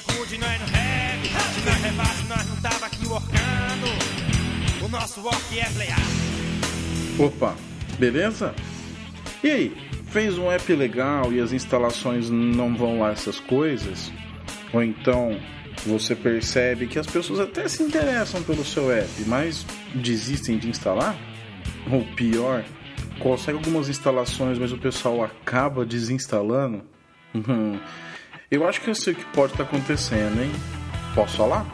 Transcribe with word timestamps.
é 0.00 0.12
good, 0.16 0.38
não 0.38 0.48
rap. 0.48 1.28
Se 1.54 1.60
nós 1.64 1.82
rebaixo, 1.82 2.26
nós 2.28 2.48
não 2.48 2.56
tava 2.56 2.86
aqui 2.86 3.06
workando. 3.06 4.84
O 4.84 4.88
nosso 4.88 5.20
é 5.58 5.70
playar. 5.70 6.00
Opa, 7.18 7.54
beleza? 7.98 8.54
E 9.42 9.50
aí, 9.50 9.76
fez 10.10 10.38
um 10.38 10.50
app 10.50 10.72
legal 10.74 11.32
e 11.32 11.40
as 11.40 11.52
instalações 11.52 12.30
não 12.30 12.74
vão 12.74 13.00
lá 13.00 13.10
essas 13.10 13.38
coisas? 13.40 14.10
Ou 14.72 14.82
então 14.82 15.38
você 15.86 16.14
percebe 16.14 16.86
que 16.86 16.98
as 16.98 17.06
pessoas 17.06 17.40
até 17.40 17.68
se 17.68 17.82
interessam 17.82 18.42
pelo 18.42 18.64
seu 18.64 18.90
app, 18.90 19.10
mas 19.26 19.66
desistem 19.94 20.58
de 20.58 20.68
instalar? 20.68 21.16
Ou 21.90 22.04
pior, 22.14 22.64
consegue 23.18 23.58
algumas 23.58 23.88
instalações, 23.88 24.58
mas 24.58 24.72
o 24.72 24.78
pessoal 24.78 25.22
acaba 25.22 25.84
desinstalando? 25.84 26.82
Eu 28.50 28.66
acho 28.66 28.80
que 28.80 28.90
eu 28.90 28.94
sei 28.96 29.12
o 29.12 29.16
que 29.16 29.24
pode 29.26 29.52
estar 29.52 29.62
acontecendo, 29.62 30.42
hein? 30.42 30.50
Posso 31.14 31.36
falar? 31.36 31.64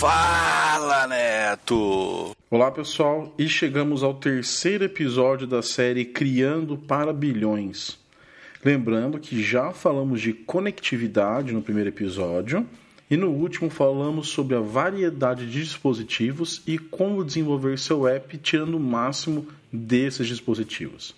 Fala, 0.00 1.06
Neto! 1.06 2.36
Olá, 2.50 2.72
pessoal, 2.72 3.32
e 3.38 3.48
chegamos 3.48 4.02
ao 4.02 4.14
terceiro 4.14 4.82
episódio 4.82 5.46
da 5.46 5.62
série 5.62 6.04
Criando 6.04 6.76
para 6.76 7.12
Bilhões. 7.12 7.96
Lembrando 8.64 9.20
que 9.20 9.40
já 9.40 9.70
falamos 9.70 10.20
de 10.20 10.32
conectividade 10.32 11.52
no 11.52 11.62
primeiro 11.62 11.90
episódio 11.90 12.66
e 13.08 13.16
no 13.16 13.30
último 13.30 13.70
falamos 13.70 14.26
sobre 14.26 14.56
a 14.56 14.60
variedade 14.60 15.46
de 15.48 15.60
dispositivos 15.60 16.62
e 16.66 16.78
como 16.78 17.24
desenvolver 17.24 17.78
seu 17.78 18.08
app 18.08 18.36
tirando 18.38 18.74
o 18.74 18.80
máximo 18.80 19.46
desses 19.72 20.26
dispositivos. 20.26 21.14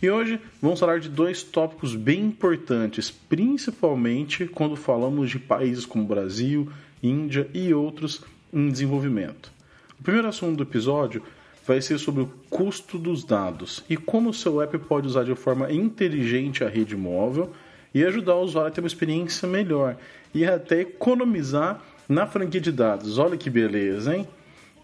E 0.00 0.08
hoje 0.08 0.40
vamos 0.62 0.78
falar 0.78 1.00
de 1.00 1.08
dois 1.08 1.42
tópicos 1.42 1.96
bem 1.96 2.20
importantes, 2.26 3.10
principalmente 3.10 4.46
quando 4.46 4.76
falamos 4.76 5.28
de 5.28 5.40
países 5.40 5.84
como 5.84 6.04
Brasil, 6.04 6.70
Índia 7.02 7.50
e 7.52 7.74
outros 7.74 8.22
em 8.52 8.70
desenvolvimento. 8.70 9.50
O 9.98 10.02
primeiro 10.04 10.28
assunto 10.28 10.58
do 10.58 10.62
episódio 10.62 11.20
vai 11.66 11.82
ser 11.82 11.98
sobre 11.98 12.22
o 12.22 12.30
custo 12.48 12.96
dos 12.96 13.24
dados 13.24 13.84
e 13.90 13.96
como 13.96 14.30
o 14.30 14.34
seu 14.34 14.62
app 14.62 14.78
pode 14.78 15.08
usar 15.08 15.24
de 15.24 15.34
forma 15.34 15.72
inteligente 15.72 16.62
a 16.62 16.68
rede 16.68 16.96
móvel 16.96 17.52
e 17.92 18.04
ajudar 18.04 18.36
o 18.36 18.42
usuário 18.42 18.70
a 18.70 18.72
ter 18.72 18.80
uma 18.80 18.86
experiência 18.86 19.48
melhor 19.48 19.96
e 20.32 20.44
até 20.44 20.82
economizar 20.82 21.82
na 22.08 22.24
franquia 22.24 22.60
de 22.60 22.70
dados. 22.70 23.18
Olha 23.18 23.36
que 23.36 23.50
beleza, 23.50 24.16
hein? 24.16 24.28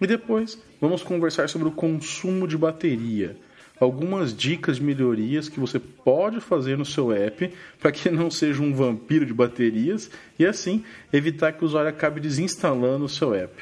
E 0.01 0.07
depois 0.09 0.61
vamos 0.81 1.05
conversar 1.05 1.49
sobre 1.49 1.69
o 1.69 1.73
consumo 1.73 2.49
de 2.49 2.59
bateria. 2.59 3.37
Algumas 3.81 4.35
dicas 4.35 4.77
de 4.77 4.85
melhorias 4.85 5.49
que 5.49 5.59
você 5.59 5.81
pode 5.81 6.41
fazer 6.41 6.79
no 6.79 6.85
seu 6.85 7.13
app 7.13 7.53
para 7.81 7.91
que 7.91 8.09
não 8.09 8.31
seja 8.31 8.63
um 8.63 8.73
vampiro 8.73 9.27
de 9.27 9.35
baterias 9.35 10.11
e 10.39 10.47
assim 10.47 10.85
evitar 11.13 11.53
que 11.53 11.65
o 11.65 11.67
usuário 11.67 11.91
acabe 11.91 12.21
desinstalando 12.21 13.05
o 13.05 13.09
seu 13.09 13.35
app. 13.35 13.53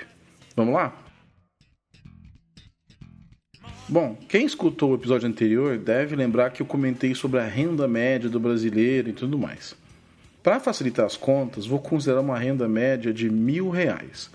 Vamos 0.55 0.75
lá? 0.75 1.03
Bom, 3.89 4.17
quem 4.29 4.45
escutou 4.45 4.93
o 4.93 4.95
episódio 4.95 5.29
anterior 5.29 5.79
deve 5.79 6.15
lembrar 6.15 6.51
que 6.51 6.63
eu 6.63 6.67
comentei 6.67 7.15
sobre 7.15 7.41
a 7.41 7.45
renda 7.45 7.89
média 7.89 8.29
do 8.29 8.39
brasileiro 8.39 9.11
e 9.11 9.13
tudo 9.13 9.39
mais. 9.39 9.75
Para 10.43 10.61
facilitar 10.61 11.07
as 11.07 11.17
contas, 11.17 11.67
vou 11.67 11.79
considerar 11.79 12.21
uma 12.21 12.39
renda 12.39 12.69
média 12.69 13.13
de 13.13 13.31
mil 13.31 13.71
reais. 13.71 14.31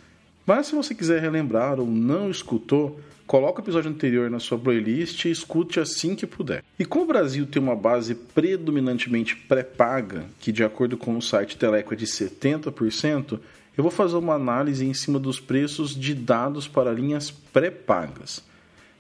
Mas 0.48 0.68
se 0.68 0.76
você 0.76 0.96
quiser 0.96 1.22
relembrar 1.22 1.78
ou 1.78 1.86
não 1.86 2.32
escutou, 2.32 3.02
coloque 3.28 3.60
o 3.60 3.64
episódio 3.64 3.92
anterior 3.92 4.30
na 4.30 4.40
sua 4.40 4.58
playlist 4.58 5.26
e 5.26 5.30
escute 5.30 5.78
assim 5.78 6.16
que 6.16 6.26
puder. 6.26 6.64
E 6.80 6.86
como 6.86 7.04
o 7.04 7.08
Brasil 7.08 7.46
tem 7.46 7.62
uma 7.62 7.76
base 7.76 8.16
predominantemente 8.16 9.36
pré-paga, 9.36 10.24
que 10.40 10.54
de 10.54 10.64
acordo 10.64 10.96
com 10.96 11.18
o 11.18 11.22
site 11.22 11.58
Teleco 11.58 11.94
é 11.94 11.98
de 11.98 12.06
70%, 12.06 13.38
eu 13.78 13.84
vou 13.84 13.92
fazer 13.92 14.16
uma 14.16 14.36
análise 14.36 14.86
em 14.86 14.94
cima 14.94 15.20
dos 15.20 15.38
preços 15.38 15.94
de 15.94 16.16
dados 16.16 16.66
para 16.66 16.94
linhas 16.94 17.30
pré-pagas. 17.30 18.42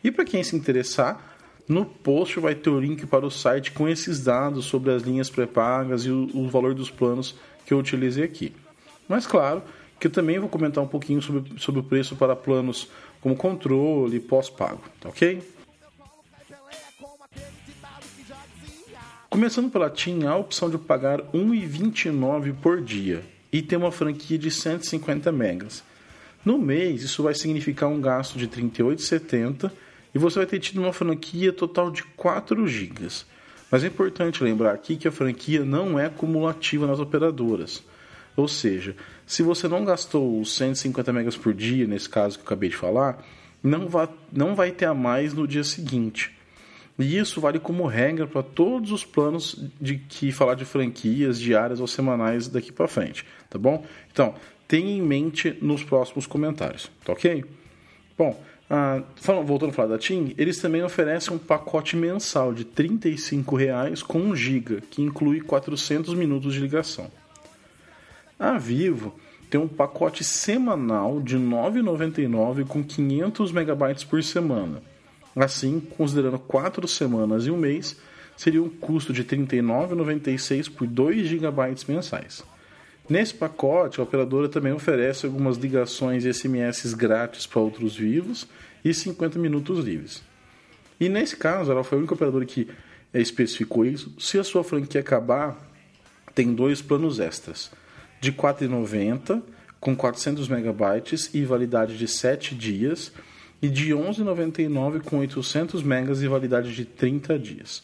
E 0.03 0.11
para 0.11 0.25
quem 0.25 0.43
se 0.43 0.53
interessar, 0.53 1.37
no 1.65 1.85
post 1.85 2.41
vai 2.41 2.55
ter 2.55 2.69
o 2.69 2.79
link 2.79 3.05
para 3.05 3.25
o 3.25 3.31
site 3.31 3.71
com 3.71 3.87
esses 3.87 4.21
dados 4.21 4.65
sobre 4.65 4.91
as 4.91 5.01
linhas 5.01 5.29
pré-pagas 5.29 6.03
e 6.03 6.11
o, 6.11 6.29
o, 6.33 6.49
valor 6.49 6.73
dos 6.73 6.91
planos 6.91 7.35
que 7.65 7.73
eu 7.73 7.79
utilizei 7.79 8.25
aqui. 8.25 8.51
Mas 9.07 9.25
claro 9.25 9.63
que 9.99 10.07
eu 10.07 10.11
também 10.11 10.39
vou 10.39 10.49
comentar 10.49 10.83
um 10.83 10.87
pouquinho 10.87 11.21
sobre, 11.21 11.59
sobre 11.59 11.79
o 11.81 11.83
preço 11.83 12.15
para 12.15 12.35
planos 12.35 12.89
como 13.21 13.35
controle 13.35 14.17
e 14.17 14.19
pós-pago, 14.19 14.81
tá 14.99 15.09
ok? 15.09 15.41
Começando 19.29 19.69
pela 19.69 19.89
TIM, 19.89 20.25
há 20.25 20.31
a 20.31 20.37
opção 20.37 20.69
de 20.69 20.77
pagar 20.77 21.19
R$ 21.19 21.27
1,29 21.33 22.55
por 22.61 22.81
dia 22.81 23.23
e 23.51 23.61
ter 23.61 23.75
uma 23.75 23.91
franquia 23.91 24.37
de 24.37 24.49
150 24.49 25.31
megas. 25.31 25.83
No 26.45 26.57
mês, 26.57 27.03
isso 27.03 27.23
vai 27.23 27.35
significar 27.35 27.89
um 27.89 27.99
gasto 27.99 28.37
de 28.37 28.45
R$ 28.45 28.69
38,70 28.69 29.71
e 30.15 30.17
você 30.17 30.39
vai 30.39 30.45
ter 30.45 30.59
tido 30.59 30.81
uma 30.81 30.93
franquia 30.93 31.51
total 31.51 31.91
de 31.91 32.03
4 32.03 32.65
GB. 32.65 33.07
Mas 33.69 33.83
é 33.83 33.87
importante 33.87 34.43
lembrar 34.43 34.73
aqui 34.73 34.95
que 34.95 35.07
a 35.07 35.11
franquia 35.11 35.65
não 35.65 35.99
é 35.99 36.09
cumulativa 36.09 36.87
nas 36.87 36.99
operadoras. 36.99 37.83
Ou 38.37 38.47
seja, 38.47 38.95
se 39.25 39.41
você 39.41 39.67
não 39.67 39.83
gastou 39.83 40.39
os 40.39 40.55
150 40.55 41.11
megas 41.11 41.35
por 41.35 41.55
dia, 41.55 41.87
nesse 41.87 42.07
caso 42.07 42.37
que 42.37 42.43
eu 42.43 42.45
acabei 42.45 42.69
de 42.69 42.77
falar, 42.77 43.25
não 43.63 43.89
vai, 43.89 44.07
não 44.31 44.53
vai 44.53 44.71
ter 44.71 44.85
a 44.85 44.93
mais 44.93 45.33
no 45.33 45.47
dia 45.47 45.63
seguinte. 45.63 46.31
E 46.99 47.17
isso 47.17 47.41
vale 47.41 47.59
como 47.59 47.87
regra 47.87 48.27
para 48.27 48.43
todos 48.43 48.91
os 48.91 49.03
planos 49.03 49.59
de 49.81 49.97
que 49.97 50.31
falar 50.31 50.53
de 50.53 50.65
franquias 50.65 51.39
diárias 51.39 51.79
ou 51.79 51.87
semanais 51.87 52.47
daqui 52.47 52.71
para 52.71 52.87
frente, 52.87 53.25
tá 53.49 53.57
bom? 53.57 53.83
Então, 54.11 54.35
tenha 54.67 54.97
em 54.97 55.01
mente 55.01 55.57
nos 55.59 55.83
próximos 55.83 56.27
comentários, 56.27 56.91
tá 57.03 57.13
ok? 57.13 57.43
Bom, 58.15 58.39
ah, 58.69 59.01
voltando 59.45 59.69
a 59.69 59.73
falar 59.73 59.89
da 59.89 59.97
TIM, 59.97 60.35
eles 60.37 60.59
também 60.59 60.83
oferecem 60.83 61.33
um 61.33 61.39
pacote 61.39 61.95
mensal 61.95 62.53
de 62.53 62.63
R$ 62.63 62.69
35,00 62.75 64.03
com 64.03 64.19
1 64.19 64.35
GB, 64.35 64.81
que 64.91 65.01
inclui 65.01 65.41
400 65.41 66.13
minutos 66.13 66.53
de 66.53 66.59
ligação. 66.59 67.09
A 68.39 68.57
Vivo 68.57 69.15
tem 69.49 69.59
um 69.59 69.67
pacote 69.67 70.23
semanal 70.23 71.19
de 71.21 71.37
R$ 71.37 71.43
9,99 71.43 72.67
com 72.67 72.83
500 72.83 73.51
MB 73.51 74.05
por 74.09 74.23
semana. 74.23 74.81
Assim, 75.35 75.79
considerando 75.79 76.39
4 76.39 76.87
semanas 76.87 77.45
e 77.45 77.51
um 77.51 77.57
mês, 77.57 77.97
seria 78.35 78.61
um 78.61 78.69
custo 78.69 79.11
de 79.11 79.21
R$ 79.21 79.27
39,96 79.29 80.71
por 80.71 80.87
2 80.87 81.27
GB 81.27 81.75
mensais. 81.87 82.43
Nesse 83.09 83.33
pacote, 83.33 83.99
a 83.99 84.03
operadora 84.03 84.49
também 84.49 84.73
oferece 84.73 85.25
algumas 85.25 85.57
ligações 85.57 86.25
e 86.25 86.33
SMS 86.33 86.93
grátis 86.93 87.47
para 87.47 87.61
outros 87.61 87.95
vivos 87.95 88.47
e 88.83 88.93
50 88.93 89.39
minutos 89.39 89.83
livres. 89.83 90.21
E 90.99 91.07
nesse 91.07 91.37
caso, 91.37 91.71
ela 91.71 91.83
foi 91.83 91.97
a 91.97 91.99
única 91.99 92.13
operadora 92.13 92.45
que 92.45 92.69
eh, 93.13 93.21
especificou 93.21 93.85
isso. 93.85 94.13
Se 94.19 94.37
a 94.37 94.43
sua 94.43 94.63
franquia 94.63 94.99
acabar, 94.99 95.57
tem 96.35 96.53
dois 96.53 96.81
planos 96.81 97.19
extras: 97.19 97.71
de 98.19 98.31
R$ 98.31 98.37
4,90 98.37 99.41
com 99.79 99.95
400 99.95 100.47
megabytes 100.47 101.29
e 101.33 101.45
validade 101.45 101.97
de 101.97 102.07
7 102.07 102.55
dias, 102.55 103.11
e 103.61 103.69
de 103.69 103.93
R$ 103.93 104.01
11,99 104.01 105.01
com 105.01 105.19
800 105.19 105.81
megas 105.81 106.21
e 106.21 106.27
validade 106.27 106.75
de 106.75 106.85
30 106.85 107.39
dias. 107.39 107.83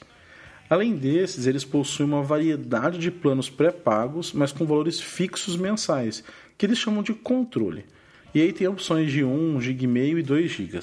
Além 0.69 0.95
desses, 0.95 1.45
eles 1.45 1.65
possuem 1.65 2.09
uma 2.09 2.23
variedade 2.23 2.97
de 2.97 3.11
planos 3.11 3.49
pré-pagos, 3.49 4.33
mas 4.33 4.51
com 4.51 4.65
valores 4.65 4.99
fixos 4.99 5.55
mensais, 5.55 6.23
que 6.57 6.65
eles 6.65 6.77
chamam 6.77 7.03
de 7.03 7.13
controle. 7.13 7.85
E 8.33 8.41
aí 8.41 8.51
tem 8.51 8.67
opções 8.67 9.11
de 9.11 9.23
1 9.23 9.61
GB 9.61 10.19
e 10.19 10.23
2 10.23 10.51
GB. 10.51 10.79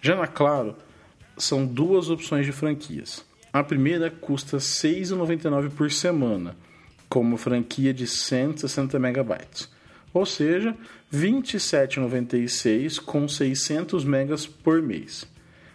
Já 0.00 0.16
na 0.16 0.26
Claro, 0.26 0.76
são 1.36 1.66
duas 1.66 2.10
opções 2.10 2.46
de 2.46 2.52
franquias. 2.52 3.24
A 3.52 3.62
primeira 3.62 4.10
custa 4.10 4.58
R$ 4.58 4.62
6,99 4.62 5.70
por 5.70 5.90
semana, 5.90 6.56
como 7.08 7.36
franquia 7.36 7.92
de 7.94 8.06
160 8.06 8.98
MB, 8.98 9.38
ou 10.12 10.26
seja, 10.26 10.76
R$ 11.10 11.18
27,96 11.18 13.00
com 13.00 13.28
600 13.28 14.04
MB 14.04 14.48
por 14.62 14.82
mês. 14.82 15.26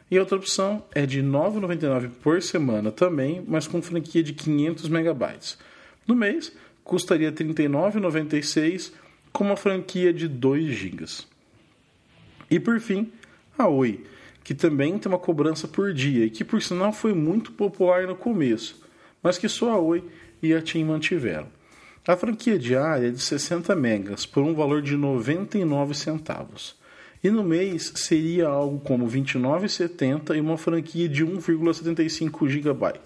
E 0.09 0.19
outra 0.19 0.37
opção 0.37 0.83
é 0.93 1.05
de 1.05 1.21
R$ 1.21 1.27
9,99 1.27 2.09
por 2.21 2.41
semana 2.41 2.91
também, 2.91 3.41
mas 3.47 3.65
com 3.65 3.81
franquia 3.81 4.21
de 4.21 4.33
500 4.33 4.89
megabytes. 4.89 5.57
No 6.05 6.15
mês, 6.15 6.51
custaria 6.83 7.29
R$ 7.29 7.35
39,96 7.35 8.91
com 9.31 9.45
uma 9.45 9.55
franquia 9.55 10.11
de 10.11 10.27
2 10.27 10.65
GB. 10.65 11.05
E 12.49 12.59
por 12.59 12.79
fim, 12.81 13.09
a 13.57 13.67
Oi, 13.69 14.03
que 14.43 14.53
também 14.53 14.97
tem 14.97 15.09
uma 15.09 15.17
cobrança 15.17 15.67
por 15.67 15.93
dia 15.93 16.25
e 16.25 16.29
que 16.29 16.43
por 16.43 16.61
sinal 16.61 16.91
foi 16.91 17.13
muito 17.13 17.53
popular 17.53 18.05
no 18.05 18.15
começo, 18.15 18.81
mas 19.23 19.37
que 19.37 19.47
só 19.47 19.71
a 19.71 19.79
Oi 19.79 20.03
e 20.41 20.53
a 20.53 20.61
TIM 20.61 20.85
mantiveram. 20.85 21.47
A 22.07 22.15
franquia 22.17 22.57
diária 22.57 23.09
é 23.09 23.11
de 23.11 23.21
60 23.21 23.75
megas 23.75 24.25
por 24.25 24.43
um 24.43 24.55
valor 24.55 24.81
de 24.81 24.97
99 24.97 25.93
centavos. 25.93 26.75
E 27.23 27.29
no 27.29 27.43
mês 27.43 27.93
seria 27.95 28.47
algo 28.47 28.79
como 28.79 29.05
R$ 29.05 29.21
29,70 29.21 30.35
e 30.35 30.41
uma 30.41 30.57
franquia 30.57 31.07
de 31.07 31.23
1,75 31.23 32.49
GB. 32.49 32.99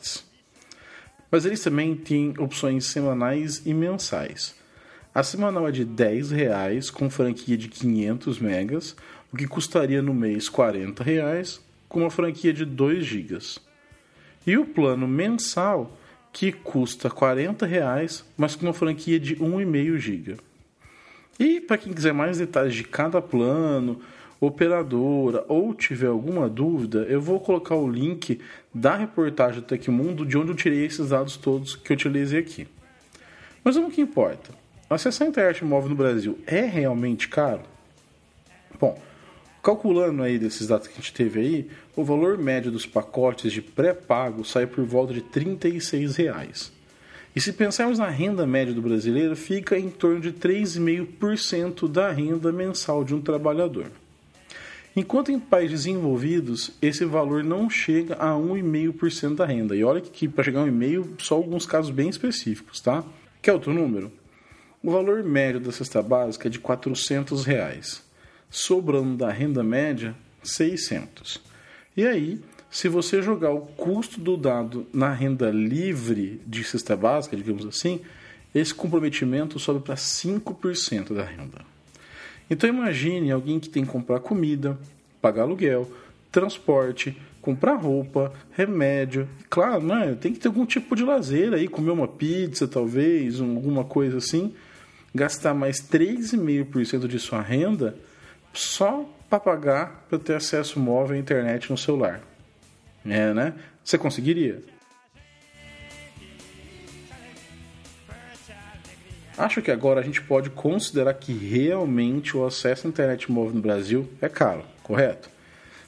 Mas 1.29 1.45
eles 1.45 1.61
também 1.61 1.93
têm 1.93 2.33
opções 2.37 2.85
semanais 2.85 3.61
e 3.65 3.73
mensais. 3.73 4.55
A 5.13 5.23
semanal 5.23 5.67
é 5.67 5.71
de 5.71 5.83
10 5.83 6.31
reais 6.31 6.89
com 6.89 7.09
franquia 7.09 7.57
de 7.57 7.67
500 7.67 8.39
megas, 8.39 8.95
o 9.33 9.35
que 9.35 9.45
custaria 9.45 10.01
no 10.01 10.13
mês 10.13 10.47
40 10.47 11.03
reais 11.03 11.59
com 11.89 11.99
uma 12.01 12.09
franquia 12.09 12.53
de 12.53 12.63
2 12.63 13.05
gigas. 13.05 13.59
E 14.47 14.57
o 14.57 14.65
plano 14.65 15.07
mensal 15.07 15.97
que 16.35 16.51
custa 16.51 17.09
40 17.09 17.65
reais, 17.65 18.25
mas 18.35 18.57
com 18.57 18.65
uma 18.65 18.73
franquia 18.73 19.17
de 19.17 19.37
1,5 19.37 19.97
GB. 19.97 20.35
E 21.39 21.61
para 21.61 21.77
quem 21.77 21.93
quiser 21.93 22.13
mais 22.13 22.39
detalhes 22.39 22.75
de 22.75 22.83
cada 22.83 23.21
plano, 23.21 24.01
operadora 24.41 25.45
ou 25.47 25.73
tiver 25.73 26.07
alguma 26.07 26.49
dúvida, 26.49 27.03
eu 27.03 27.21
vou 27.21 27.39
colocar 27.39 27.75
o 27.75 27.89
link 27.89 28.41
da 28.73 28.97
reportagem 28.97 29.61
do 29.61 29.65
Tecmundo 29.65 30.25
de 30.25 30.37
onde 30.37 30.51
eu 30.51 30.55
tirei 30.55 30.85
esses 30.85 31.07
dados 31.07 31.37
todos 31.37 31.73
que 31.73 31.93
eu 31.93 31.95
utilizei 31.95 32.41
aqui. 32.41 32.67
Mas 33.63 33.77
o 33.77 33.89
que 33.89 34.01
importa? 34.01 34.51
Acessar 34.89 35.27
a 35.27 35.29
internet 35.29 35.63
móvel 35.63 35.91
no 35.91 35.95
Brasil 35.95 36.37
é 36.45 36.65
realmente 36.65 37.29
caro? 37.29 37.61
Bom, 38.77 39.01
calculando 39.65 40.21
aí 40.21 40.37
desses 40.37 40.67
dados 40.67 40.87
que 40.87 40.93
a 40.93 40.97
gente 40.97 41.11
teve 41.11 41.39
aí, 41.39 41.67
o 41.95 42.03
valor 42.03 42.37
médio 42.37 42.71
dos 42.71 42.85
pacotes 42.85 43.51
de 43.51 43.63
pré-pago 43.63 44.45
sai 44.45 44.67
por 44.67 44.85
volta 44.85 45.11
de 45.11 45.21
36 45.21 46.15
reais. 46.17 46.71
E 47.35 47.41
se 47.41 47.51
pensarmos 47.51 47.97
na 47.97 48.07
renda 48.07 48.45
média 48.45 48.71
do 48.71 48.81
brasileiro, 48.83 49.35
fica 49.35 49.75
em 49.75 49.89
torno 49.89 50.21
de 50.21 50.31
3,5% 50.33 51.89
da 51.89 52.11
renda 52.11 52.51
mensal 52.51 53.03
de 53.03 53.15
um 53.15 53.19
trabalhador. 53.19 53.87
Enquanto 54.95 55.31
em 55.31 55.39
países 55.39 55.85
desenvolvidos, 55.85 56.69
esse 56.79 57.03
valor 57.03 57.43
não 57.43 57.67
chega 57.67 58.13
a 58.19 58.33
1,5% 58.35 59.33
da 59.33 59.47
renda. 59.47 59.75
E 59.75 59.83
olha 59.83 59.99
que 59.99 60.27
para 60.27 60.43
chegar 60.43 60.61
a 60.61 60.67
1,5%, 60.67 61.21
só 61.23 61.33
alguns 61.33 61.65
casos 61.65 61.89
bem 61.89 62.07
específicos, 62.07 62.79
tá? 62.79 63.03
Quer 63.41 63.53
outro 63.53 63.73
número? 63.73 64.11
O 64.83 64.91
valor 64.91 65.23
médio 65.23 65.59
da 65.59 65.71
cesta 65.71 66.03
básica 66.03 66.47
é 66.47 66.51
de 66.51 66.59
400 66.59 67.43
reais, 67.43 68.05
sobrando 68.49 69.17
da 69.17 69.31
renda 69.31 69.63
média 69.63 70.15
600. 70.43 71.41
E 71.95 72.05
aí, 72.05 72.39
se 72.69 72.87
você 72.89 73.21
jogar 73.21 73.51
o 73.51 73.61
custo 73.61 74.19
do 74.19 74.35
dado 74.35 74.85
na 74.93 75.11
renda 75.11 75.49
livre 75.49 76.41
de 76.45 76.63
cesta 76.63 76.95
básica, 76.95 77.37
digamos 77.37 77.65
assim, 77.65 78.01
esse 78.53 78.73
comprometimento 78.73 79.59
sobe 79.59 79.79
para 79.81 79.95
5% 79.95 81.13
da 81.13 81.23
renda. 81.23 81.61
Então 82.49 82.69
imagine 82.69 83.31
alguém 83.31 83.59
que 83.59 83.69
tem 83.69 83.85
que 83.85 83.91
comprar 83.91 84.19
comida, 84.19 84.77
pagar 85.21 85.43
aluguel, 85.43 85.91
transporte, 86.31 87.17
comprar 87.41 87.75
roupa, 87.75 88.33
remédio. 88.51 89.27
Claro, 89.49 89.81
né? 89.81 90.15
tem 90.19 90.33
que 90.33 90.39
ter 90.39 90.47
algum 90.47 90.65
tipo 90.65 90.95
de 90.95 91.03
lazer 91.03 91.53
aí, 91.53 91.67
comer 91.67 91.91
uma 91.91 92.07
pizza 92.07 92.67
talvez, 92.67 93.39
alguma 93.39 93.83
coisa 93.83 94.17
assim 94.17 94.53
gastar 95.15 95.53
mais 95.53 95.77
3,5% 95.79 97.07
de 97.07 97.17
sua 97.17 97.41
renda 97.41 97.95
só 98.55 99.05
para 99.29 99.39
pagar 99.39 100.05
para 100.09 100.19
ter 100.19 100.35
acesso 100.35 100.79
móvel 100.79 101.15
à 101.15 101.19
internet 101.19 101.69
no 101.69 101.77
celular. 101.77 102.21
É, 103.05 103.33
né? 103.33 103.53
Você 103.83 103.97
conseguiria? 103.97 104.63
Acho 109.37 109.61
que 109.61 109.69
agora 109.69 109.99
a 109.99 110.03
gente 110.03 110.21
pode 110.21 110.49
considerar 110.49 111.13
que 111.13 111.33
realmente 111.33 112.37
o 112.37 112.45
acesso 112.45 112.87
à 112.87 112.89
internet 112.89 113.29
móvel 113.29 113.55
no 113.55 113.61
Brasil 113.61 114.09
é 114.21 114.29
caro, 114.29 114.63
correto? 114.81 115.29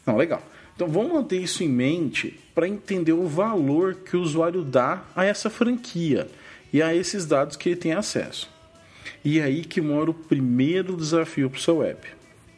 Não, 0.05 0.17
legal. 0.17 0.41
Então 0.75 0.87
vamos 0.87 1.13
manter 1.13 1.41
isso 1.41 1.63
em 1.63 1.69
mente 1.69 2.39
para 2.53 2.67
entender 2.67 3.13
o 3.13 3.25
valor 3.25 3.95
que 3.95 4.17
o 4.17 4.21
usuário 4.21 4.63
dá 4.63 5.03
a 5.15 5.25
essa 5.25 5.49
franquia 5.49 6.27
e 6.71 6.81
a 6.81 6.93
esses 6.93 7.25
dados 7.25 7.55
que 7.55 7.69
ele 7.69 7.77
tem 7.77 7.93
acesso. 7.93 8.49
E 9.23 9.39
é 9.39 9.43
aí 9.43 9.63
que 9.63 9.81
mora 9.81 10.11
o 10.11 10.13
primeiro 10.13 10.95
desafio 10.95 11.49
para 11.49 11.57
o 11.57 11.61
seu 11.61 11.81
app: 11.81 12.07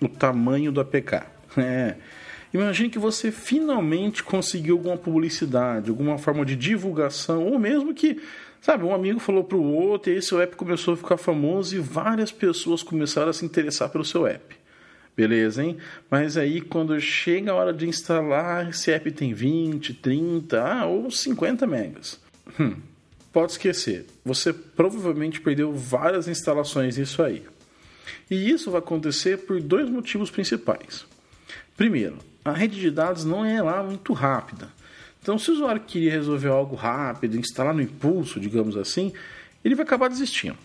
o 0.02 0.08
tamanho 0.08 0.72
do 0.72 0.82
APK. 0.82 1.24
É. 1.58 1.96
Imagine 2.54 2.90
que 2.90 3.00
você 3.00 3.32
finalmente 3.32 4.24
conseguiu 4.24 4.76
alguma 4.76 4.98
publicidade, 4.98 5.90
alguma 5.90 6.18
forma 6.18 6.46
de 6.46 6.56
divulgação, 6.56 7.46
ou 7.46 7.60
mesmo 7.60 7.94
que, 7.94 8.22
sabe, 8.62 8.84
um 8.84 8.94
amigo 8.94 9.20
falou 9.20 9.44
para 9.44 9.58
o 9.58 9.74
outro 9.74 10.12
e 10.12 10.16
esse 10.16 10.36
app 10.36 10.56
começou 10.56 10.94
a 10.94 10.98
ficar 10.98 11.18
famoso 11.18 11.76
e 11.76 11.80
várias 11.80 12.32
pessoas 12.32 12.82
começaram 12.82 13.30
a 13.30 13.34
se 13.34 13.46
interessar 13.46 13.90
pelo 13.90 14.06
seu 14.06 14.26
app. 14.26 14.56
Beleza, 15.16 15.64
hein? 15.64 15.78
Mas 16.10 16.38
aí 16.38 16.62
quando 16.62 17.00
chega 17.00 17.52
a 17.52 17.56
hora 17.56 17.74
de 17.74 17.88
instalar, 17.88 18.70
esse 18.70 18.90
app 18.92 19.12
tem 19.12 19.34
20, 19.34 19.94
30 19.96 20.64
ah, 20.64 20.86
ou 20.86 21.12
50 21.12 21.68
megas. 21.68 22.20
Hum, 22.60 22.78
pode 23.32 23.52
esquecer. 23.52 24.06
Você 24.24 24.54
provavelmente 24.54 25.42
perdeu 25.42 25.74
várias 25.74 26.28
instalações 26.28 26.96
disso 26.96 27.22
aí. 27.22 27.44
E 28.30 28.50
isso 28.50 28.72
vai 28.72 28.80
acontecer 28.80 29.38
por 29.40 29.62
dois 29.62 29.90
motivos 29.90 30.30
principais. 30.30 31.06
Primeiro, 31.76 32.18
a 32.44 32.52
rede 32.52 32.80
de 32.80 32.92
dados 32.92 33.24
não 33.24 33.44
é 33.46 33.62
lá 33.62 33.82
muito 33.84 34.14
rápida. 34.14 34.70
Então, 35.22 35.38
se 35.38 35.52
o 35.52 35.54
usuário 35.54 35.82
queria 35.82 36.12
resolver 36.12 36.48
algo 36.48 36.76
rápido, 36.76 37.38
instalar 37.38 37.74
no 37.74 37.82
impulso, 37.82 38.40
digamos 38.40 38.78
assim, 38.78 39.14
ele 39.64 39.76
vai 39.76 39.86
acabar 39.86 40.10
desistindo. 40.10 40.58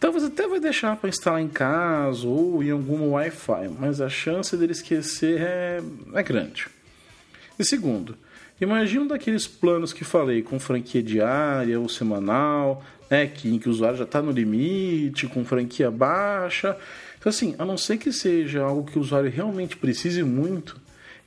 Talvez 0.00 0.24
até 0.24 0.48
vai 0.48 0.58
deixar 0.58 0.96
para 0.96 1.08
instalar 1.08 1.40
em 1.40 1.48
casa 1.48 2.26
ou 2.26 2.62
em 2.62 2.70
algum 2.70 3.10
Wi-Fi, 3.10 3.68
mas 3.78 4.00
a 4.00 4.08
chance 4.08 4.56
dele 4.56 4.72
esquecer 4.72 5.40
é, 5.40 5.80
é 6.14 6.22
grande. 6.22 6.66
E 7.58 7.64
segundo, 7.64 8.16
Imagina 8.60 9.02
um 9.02 9.06
daqueles 9.08 9.46
planos 9.46 9.92
que 9.92 10.04
falei, 10.04 10.42
com 10.42 10.58
franquia 10.60 11.02
diária 11.02 11.80
ou 11.80 11.88
semanal, 11.88 12.84
né, 13.10 13.26
que, 13.26 13.48
em 13.48 13.58
que 13.58 13.68
o 13.68 13.72
usuário 13.72 13.98
já 13.98 14.04
está 14.04 14.22
no 14.22 14.30
limite, 14.30 15.26
com 15.26 15.44
franquia 15.44 15.90
baixa. 15.90 16.76
Então, 17.18 17.30
assim, 17.30 17.54
a 17.58 17.64
não 17.64 17.76
ser 17.76 17.98
que 17.98 18.12
seja 18.12 18.62
algo 18.62 18.90
que 18.90 18.98
o 18.98 19.00
usuário 19.02 19.30
realmente 19.30 19.76
precise 19.76 20.22
muito, 20.22 20.80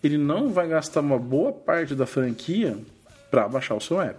ele 0.03 0.17
não 0.17 0.49
vai 0.49 0.67
gastar 0.67 1.01
uma 1.01 1.19
boa 1.19 1.51
parte 1.51 1.93
da 1.93 2.05
franquia 2.05 2.77
para 3.29 3.47
baixar 3.47 3.75
o 3.75 3.81
seu 3.81 3.99
app. 4.01 4.17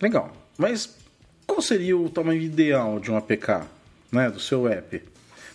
Legal, 0.00 0.32
mas 0.58 0.96
qual 1.46 1.62
seria 1.62 1.96
o 1.96 2.10
tamanho 2.10 2.40
ideal 2.40 2.98
de 2.98 3.10
um 3.10 3.16
APK, 3.16 3.62
né, 4.10 4.30
do 4.30 4.40
seu 4.40 4.66
app? 4.66 5.02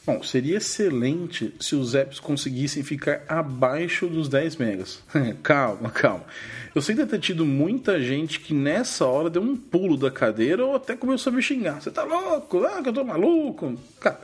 Bom, 0.10 0.24
seria 0.24 0.58
excelente 0.58 1.54
se 1.60 1.76
os 1.76 1.94
apps 1.94 2.20
conseguissem 2.20 2.82
ficar 2.82 3.22
abaixo 3.28 4.08
dos 4.08 4.28
10 4.28 4.56
megas. 4.56 5.04
calma, 5.44 5.92
calma. 5.92 6.26
Eu 6.74 6.82
sei 6.82 6.96
ter 6.96 7.20
tido 7.20 7.46
muita 7.46 8.02
gente 8.02 8.40
que 8.40 8.52
nessa 8.52 9.06
hora 9.06 9.30
deu 9.30 9.40
um 9.40 9.56
pulo 9.56 9.96
da 9.96 10.10
cadeira 10.10 10.66
ou 10.66 10.76
até 10.76 10.96
começou 10.96 11.32
a 11.32 11.36
me 11.36 11.44
xingar. 11.44 11.80
Você 11.80 11.92
tá 11.92 12.04
louco? 12.04 12.64
Ah, 12.64 12.82
que 12.82 12.90
eu 12.90 12.94
tô 12.94 13.04
maluco. 13.04 13.80
Cara, 14.00 14.20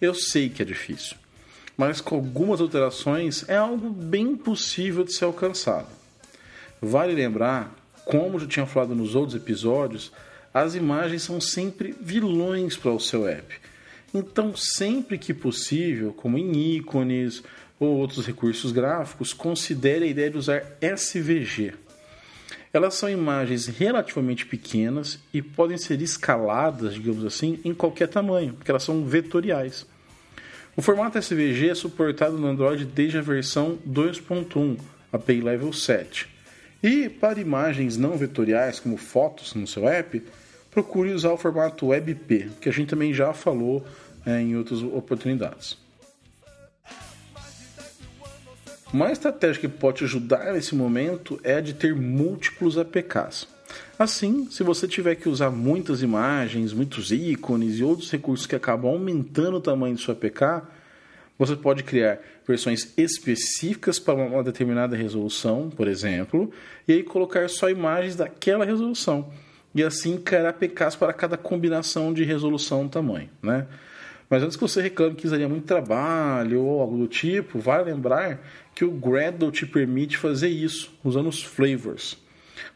eu 0.00 0.12
sei 0.12 0.48
que 0.48 0.62
é 0.62 0.64
difícil. 0.64 1.16
Mas 1.76 2.00
com 2.00 2.16
algumas 2.16 2.60
alterações 2.60 3.48
é 3.48 3.56
algo 3.56 3.88
bem 3.88 4.34
possível 4.34 5.04
de 5.04 5.12
ser 5.12 5.26
alcançado. 5.26 5.86
Vale 6.82 7.14
lembrar, 7.14 7.72
como 8.04 8.40
já 8.40 8.46
tinha 8.48 8.66
falado 8.66 8.92
nos 8.92 9.14
outros 9.14 9.36
episódios, 9.36 10.10
as 10.52 10.74
imagens 10.74 11.22
são 11.22 11.40
sempre 11.40 11.94
vilões 12.00 12.76
para 12.76 12.90
o 12.90 12.98
seu 12.98 13.28
app 13.28 13.65
então, 14.14 14.54
sempre 14.56 15.18
que 15.18 15.34
possível, 15.34 16.12
como 16.12 16.38
em 16.38 16.76
ícones 16.76 17.42
ou 17.78 17.96
outros 17.96 18.26
recursos 18.26 18.72
gráficos, 18.72 19.32
considere 19.32 20.04
a 20.04 20.08
ideia 20.08 20.30
de 20.30 20.38
usar 20.38 20.64
SVG. 20.80 21.74
Elas 22.72 22.94
são 22.94 23.08
imagens 23.08 23.66
relativamente 23.66 24.44
pequenas 24.44 25.18
e 25.32 25.40
podem 25.40 25.78
ser 25.78 26.00
escaladas, 26.02 26.94
digamos 26.94 27.24
assim, 27.24 27.58
em 27.64 27.72
qualquer 27.72 28.08
tamanho, 28.08 28.54
porque 28.54 28.70
elas 28.70 28.82
são 28.82 29.04
vetoriais. 29.04 29.86
O 30.76 30.82
formato 30.82 31.18
SVG 31.18 31.70
é 31.70 31.74
suportado 31.74 32.36
no 32.36 32.46
Android 32.46 32.84
desde 32.84 33.16
a 33.16 33.22
versão 33.22 33.78
2.1, 33.88 34.78
API 35.10 35.40
Level 35.40 35.72
7. 35.72 36.28
E 36.82 37.08
para 37.08 37.40
imagens 37.40 37.96
não 37.96 38.16
vetoriais, 38.18 38.78
como 38.78 38.98
fotos 38.98 39.54
no 39.54 39.66
seu 39.66 39.88
app, 39.88 40.22
procure 40.76 41.10
usar 41.14 41.32
o 41.32 41.38
formato 41.38 41.86
WebP, 41.86 42.50
que 42.60 42.68
a 42.68 42.72
gente 42.72 42.90
também 42.90 43.14
já 43.14 43.32
falou 43.32 43.82
é, 44.26 44.42
em 44.42 44.54
outras 44.58 44.82
oportunidades. 44.82 45.78
Uma 48.92 49.10
estratégia 49.10 49.62
que 49.62 49.68
pode 49.68 50.04
ajudar 50.04 50.52
nesse 50.52 50.74
momento 50.74 51.40
é 51.42 51.54
a 51.54 51.60
de 51.62 51.72
ter 51.72 51.94
múltiplos 51.94 52.76
APKs. 52.76 53.48
Assim, 53.98 54.48
se 54.50 54.62
você 54.62 54.86
tiver 54.86 55.14
que 55.14 55.30
usar 55.30 55.50
muitas 55.50 56.02
imagens, 56.02 56.74
muitos 56.74 57.10
ícones 57.10 57.78
e 57.78 57.82
outros 57.82 58.10
recursos 58.10 58.46
que 58.46 58.54
acabam 58.54 58.90
aumentando 58.90 59.56
o 59.56 59.62
tamanho 59.62 59.94
do 59.94 60.00
seu 60.02 60.12
APK, 60.12 60.62
você 61.38 61.56
pode 61.56 61.84
criar 61.84 62.20
versões 62.46 62.92
específicas 62.98 63.98
para 63.98 64.14
uma 64.14 64.44
determinada 64.44 64.94
resolução, 64.94 65.70
por 65.70 65.88
exemplo, 65.88 66.52
e 66.86 66.92
aí 66.92 67.02
colocar 67.02 67.48
só 67.48 67.70
imagens 67.70 68.14
daquela 68.14 68.66
resolução 68.66 69.32
e 69.76 69.82
assim 69.82 70.16
criar 70.16 70.48
APKs 70.48 70.96
para 70.96 71.12
cada 71.12 71.36
combinação 71.36 72.14
de 72.14 72.24
resolução 72.24 72.88
tamanho. 72.88 73.28
Né? 73.42 73.66
Mas 74.28 74.42
antes 74.42 74.56
que 74.56 74.62
você 74.62 74.80
reclame 74.80 75.14
que 75.14 75.28
daria 75.28 75.46
muito 75.46 75.66
trabalho 75.66 76.62
ou 76.62 76.80
algo 76.80 76.96
do 76.96 77.06
tipo, 77.06 77.58
vale 77.58 77.92
lembrar 77.92 78.40
que 78.74 78.86
o 78.86 78.90
Gradle 78.90 79.52
te 79.52 79.66
permite 79.66 80.16
fazer 80.16 80.48
isso 80.48 80.98
usando 81.04 81.28
os 81.28 81.42
flavors. 81.42 82.16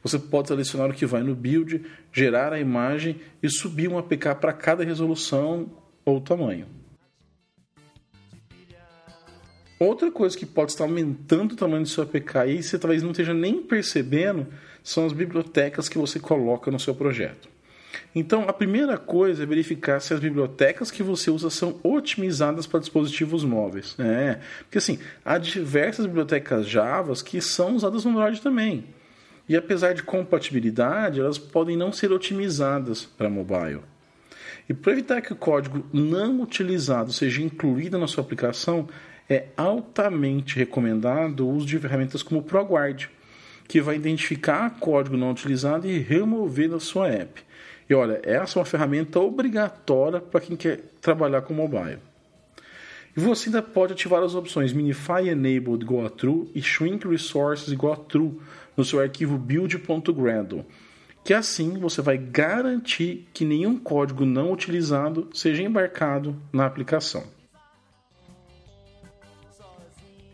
Você 0.03 0.19
pode 0.19 0.49
selecionar 0.49 0.91
o 0.91 0.93
que 0.93 1.07
vai 1.07 1.23
no 1.23 1.35
build, 1.35 1.87
gerar 2.13 2.53
a 2.53 2.61
imagem 2.61 3.19
e 3.43 3.49
subir 3.49 3.89
um 3.89 3.97
APK 3.97 4.35
para 4.39 4.53
cada 4.53 4.85
resolução 4.85 5.71
ou 6.05 6.21
tamanho. 6.21 6.67
Outra 9.79 10.11
coisa 10.11 10.37
que 10.37 10.45
pode 10.45 10.73
estar 10.73 10.85
aumentando 10.85 11.53
o 11.53 11.57
tamanho 11.57 11.85
do 11.85 11.89
seu 11.89 12.05
APK 12.05 12.45
e 12.47 12.63
você 12.63 12.79
talvez 12.79 13.03
não 13.03 13.13
esteja 13.13 13.33
nem 13.33 13.63
percebendo 13.63 14.47
são 14.83 15.07
as 15.07 15.13
bibliotecas 15.13 15.89
que 15.89 15.99
você 15.99 16.19
coloca 16.19 16.71
no 16.71 16.81
seu 16.81 16.95
projeto. 16.95 17.49
Então, 18.15 18.45
a 18.49 18.53
primeira 18.53 18.97
coisa 18.99 19.43
é 19.43 19.47
verificar 19.47 20.01
se 20.01 20.13
as 20.13 20.21
bibliotecas 20.21 20.91
que 20.91 21.03
você 21.03 21.31
usa 21.31 21.51
são 21.51 21.79
otimizadas 21.83 22.67
para 22.67 22.81
dispositivos 22.81 23.45
móveis. 23.45 23.95
É, 23.99 24.41
porque 24.61 24.79
assim, 24.79 24.99
há 25.25 25.39
diversas 25.39 26.07
bibliotecas 26.07 26.69
Java 26.69 27.15
que 27.25 27.41
são 27.41 27.77
usadas 27.77 28.05
no 28.05 28.11
Android 28.13 28.41
também. 28.41 28.85
E 29.49 29.57
apesar 29.57 29.95
de 29.95 30.03
compatibilidade, 30.03 31.21
elas 31.21 31.39
podem 31.39 31.77
não 31.77 31.93
ser 31.93 32.13
otimizadas 32.13 33.05
para 33.05 33.29
mobile. 33.29 33.81
E 34.69 34.75
para 34.75 34.93
evitar 34.93 35.21
que 35.21 35.33
o 35.33 35.37
código 35.37 35.85
não 35.93 36.41
utilizado 36.41 37.13
seja 37.13 37.43
incluído 37.43 37.99
na 37.99 38.07
sua 38.07 38.23
aplicação, 38.23 38.89
é 39.29 39.47
altamente 39.57 40.57
recomendado 40.57 41.47
o 41.47 41.51
uso 41.51 41.67
de 41.67 41.79
ferramentas 41.79 42.23
como 42.23 42.41
o 42.41 42.43
ProGuard, 42.43 43.11
que 43.71 43.81
vai 43.81 43.95
identificar 43.95 44.69
código 44.81 45.17
não 45.17 45.31
utilizado 45.31 45.87
e 45.87 45.97
remover 45.97 46.71
da 46.71 46.81
sua 46.81 47.07
app. 47.09 47.41
E 47.89 47.95
olha, 47.95 48.21
essa 48.25 48.59
é 48.59 48.61
uma 48.61 48.67
ferramenta 48.67 49.21
obrigatória 49.21 50.21
para 50.21 50.41
quem 50.41 50.57
quer 50.57 50.81
trabalhar 51.01 51.43
com 51.43 51.55
mobile. 51.55 52.01
E 53.17 53.21
você 53.21 53.49
ainda 53.49 53.63
pode 53.63 53.93
ativar 53.93 54.25
as 54.25 54.35
opções 54.35 54.73
Minify 54.73 55.29
Enabled 55.29 55.85
igual 55.85 56.11
True 56.11 56.51
e 56.53 56.61
Shrink 56.61 57.07
Resources 57.07 57.73
igual 57.73 57.95
True 57.95 58.41
no 58.77 58.85
seu 58.85 58.99
arquivo 58.99 59.39
build.gradle, 59.39 60.67
que 61.25 61.33
assim 61.33 61.79
você 61.79 62.03
vai 62.03 62.19
garantir 62.19 63.29
que 63.33 63.45
nenhum 63.45 63.79
código 63.79 64.27
não 64.27 64.51
utilizado 64.51 65.31
seja 65.33 65.63
embarcado 65.63 66.35
na 66.53 66.67
aplicação. 66.67 67.23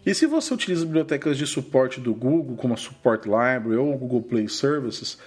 E 0.07 0.15
se 0.15 0.25
você 0.25 0.55
utiliza 0.55 0.87
bibliotecas 0.87 1.37
de 1.37 1.45
suporte 1.49 2.01
do 2.01 2.15
Google, 2.15 2.55
como 2.57 2.75
a 2.75 2.77
Support 2.77 3.25
Library 3.25 3.75
ou 3.75 3.93
o 3.93 3.99
Google 3.99 4.23
Play 4.23 4.49
Services, 4.49 5.19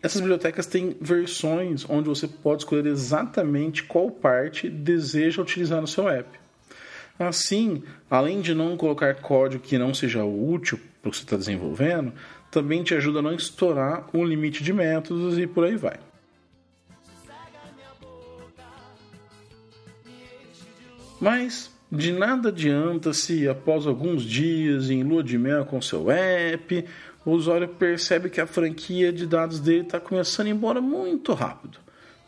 essas 0.00 0.20
bibliotecas 0.20 0.66
têm 0.66 0.96
versões 1.00 1.84
onde 1.88 2.08
você 2.08 2.28
pode 2.28 2.62
escolher 2.62 2.86
exatamente 2.86 3.82
qual 3.82 4.08
parte 4.08 4.70
deseja 4.70 5.42
utilizar 5.42 5.80
no 5.80 5.88
seu 5.88 6.08
app. 6.08 6.38
Assim, 7.18 7.82
além 8.08 8.40
de 8.40 8.54
não 8.54 8.76
colocar 8.76 9.16
código 9.16 9.64
que 9.64 9.76
não 9.76 9.92
seja 9.92 10.24
útil 10.24 10.78
para 11.02 11.08
o 11.08 11.10
que 11.10 11.18
você 11.18 11.24
está 11.24 11.36
desenvolvendo, 11.36 12.12
também 12.52 12.84
te 12.84 12.94
ajuda 12.94 13.18
a 13.18 13.22
não 13.22 13.34
estourar 13.34 14.08
o 14.12 14.24
limite 14.24 14.62
de 14.62 14.72
métodos 14.72 15.38
e 15.38 15.46
por 15.46 15.64
aí 15.64 15.74
vai. 15.74 15.98
Mas 21.20 21.70
de 21.90 22.12
nada 22.12 22.50
adianta 22.50 23.12
se 23.12 23.48
após 23.48 23.86
alguns 23.86 24.22
dias 24.22 24.90
em 24.90 25.02
lua 25.02 25.22
de 25.22 25.36
mel 25.36 25.64
com 25.64 25.80
seu 25.82 26.10
app, 26.10 26.84
o 27.24 27.32
usuário 27.32 27.68
percebe 27.68 28.30
que 28.30 28.40
a 28.40 28.46
franquia 28.46 29.12
de 29.12 29.26
dados 29.26 29.60
dele 29.60 29.82
está 29.82 29.98
começando 29.98 30.46
a 30.46 30.50
ir 30.50 30.52
embora 30.52 30.80
muito 30.80 31.32
rápido. 31.32 31.78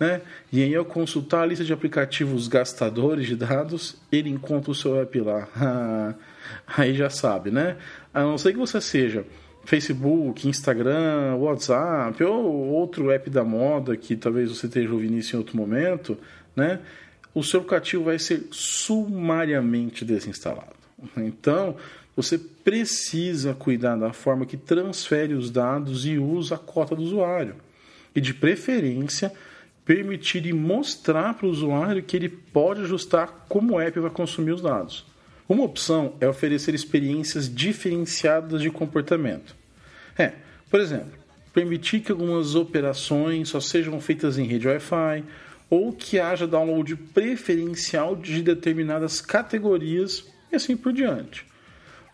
Né? 0.00 0.20
E 0.52 0.62
aí, 0.62 0.74
ao 0.74 0.84
consultar 0.84 1.42
a 1.42 1.46
lista 1.46 1.64
de 1.64 1.72
aplicativos 1.72 2.48
gastadores 2.48 3.26
de 3.26 3.36
dados, 3.36 3.96
ele 4.10 4.28
encontra 4.30 4.72
o 4.72 4.74
seu 4.74 5.00
app 5.00 5.20
lá. 5.20 5.46
aí 6.76 6.92
já 6.92 7.08
sabe, 7.08 7.52
né? 7.52 7.76
A 8.12 8.22
não 8.22 8.36
ser 8.36 8.52
que 8.52 8.58
você 8.58 8.80
seja 8.80 9.24
Facebook, 9.64 10.48
Instagram, 10.48 11.36
WhatsApp 11.36 12.22
ou 12.24 12.44
outro 12.72 13.12
app 13.12 13.30
da 13.30 13.44
moda 13.44 13.96
que 13.96 14.16
talvez 14.16 14.48
você 14.50 14.66
esteja 14.66 14.92
ouvindo 14.92 15.16
isso 15.16 15.36
em 15.36 15.38
outro 15.38 15.56
momento, 15.56 16.18
né? 16.56 16.80
O 17.34 17.42
seu 17.42 17.60
aplicativo 17.60 18.04
vai 18.04 18.18
ser 18.18 18.46
sumariamente 18.50 20.04
desinstalado. 20.04 20.74
Então, 21.16 21.76
você 22.14 22.38
precisa 22.38 23.54
cuidar 23.54 23.96
da 23.96 24.12
forma 24.12 24.46
que 24.46 24.56
transfere 24.56 25.34
os 25.34 25.50
dados 25.50 26.04
e 26.04 26.18
usa 26.18 26.56
a 26.56 26.58
cota 26.58 26.94
do 26.94 27.02
usuário. 27.02 27.56
E 28.14 28.20
de 28.20 28.34
preferência, 28.34 29.32
permitir 29.84 30.44
e 30.46 30.52
mostrar 30.52 31.34
para 31.34 31.46
o 31.46 31.50
usuário 31.50 32.02
que 32.02 32.16
ele 32.16 32.28
pode 32.28 32.82
ajustar 32.82 33.46
como 33.48 33.74
o 33.74 33.80
app 33.80 33.98
vai 33.98 34.10
consumir 34.10 34.52
os 34.52 34.60
dados. 34.60 35.06
Uma 35.48 35.64
opção 35.64 36.14
é 36.20 36.28
oferecer 36.28 36.74
experiências 36.74 37.52
diferenciadas 37.52 38.60
de 38.60 38.70
comportamento. 38.70 39.56
É, 40.16 40.32
por 40.70 40.80
exemplo, 40.80 41.12
permitir 41.52 42.00
que 42.00 42.12
algumas 42.12 42.54
operações 42.54 43.48
só 43.48 43.60
sejam 43.60 44.00
feitas 44.00 44.38
em 44.38 44.46
rede 44.46 44.68
Wi-Fi 44.68 45.24
ou 45.72 45.90
que 45.90 46.20
haja 46.20 46.46
download 46.46 46.94
preferencial 46.94 48.14
de 48.14 48.42
determinadas 48.42 49.22
categorias 49.22 50.30
e 50.52 50.56
assim 50.56 50.76
por 50.76 50.92
diante. 50.92 51.46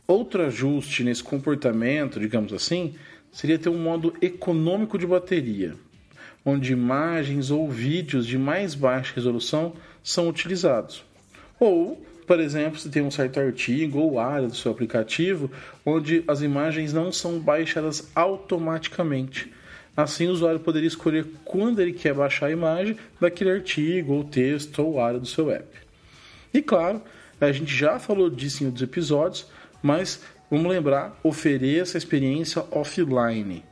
Outro 0.06 0.44
ajuste 0.44 1.02
nesse 1.02 1.24
comportamento, 1.24 2.20
digamos 2.20 2.52
assim, 2.52 2.94
seria 3.32 3.58
ter 3.58 3.68
um 3.68 3.82
modo 3.82 4.14
econômico 4.22 4.96
de 4.96 5.08
bateria, 5.08 5.74
onde 6.44 6.72
imagens 6.72 7.50
ou 7.50 7.68
vídeos 7.68 8.28
de 8.28 8.38
mais 8.38 8.76
baixa 8.76 9.16
resolução 9.16 9.74
são 10.04 10.28
utilizados. 10.28 11.02
Ou, 11.58 12.00
por 12.28 12.38
exemplo, 12.38 12.78
se 12.78 12.88
tem 12.88 13.02
um 13.02 13.10
certo 13.10 13.40
artigo 13.40 13.98
ou 13.98 14.20
área 14.20 14.46
do 14.46 14.54
seu 14.54 14.70
aplicativo 14.70 15.50
onde 15.84 16.22
as 16.28 16.42
imagens 16.42 16.92
não 16.92 17.10
são 17.10 17.40
baixadas 17.40 18.08
automaticamente. 18.14 19.52
Assim, 19.98 20.28
o 20.28 20.30
usuário 20.30 20.60
poderia 20.60 20.86
escolher 20.86 21.26
quando 21.44 21.80
ele 21.80 21.92
quer 21.92 22.14
baixar 22.14 22.46
a 22.46 22.52
imagem 22.52 22.96
daquele 23.20 23.50
artigo, 23.50 24.12
ou 24.12 24.22
texto, 24.22 24.78
ou 24.78 25.00
área 25.00 25.18
do 25.18 25.26
seu 25.26 25.50
app. 25.50 25.66
E 26.54 26.62
claro, 26.62 27.02
a 27.40 27.50
gente 27.50 27.74
já 27.74 27.98
falou 27.98 28.30
disso 28.30 28.62
em 28.62 28.66
outros 28.66 28.84
episódios, 28.84 29.48
mas 29.82 30.22
vamos 30.48 30.70
lembrar, 30.70 31.18
ofereça 31.20 31.96
a 31.96 31.98
experiência 31.98 32.64
offline. 32.70 33.64